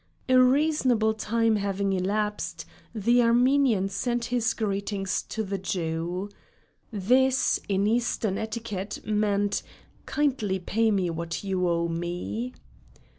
[0.27, 6.29] A reasonable time having elapsed, the Armenian sent his greetings to the Jew.
[6.91, 9.61] This, in Eastern etiquette, meant,
[10.07, 12.49] 'Kindly pay me what you owe.'